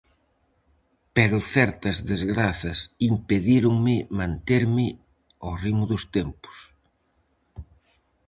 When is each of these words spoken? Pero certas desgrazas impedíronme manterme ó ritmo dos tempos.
Pero 1.15 1.37
certas 1.55 1.97
desgrazas 2.11 2.77
impedíronme 3.11 3.95
manterme 4.19 4.85
ó 5.47 5.49
ritmo 5.63 5.85
dos 5.91 6.03
tempos. 6.15 6.57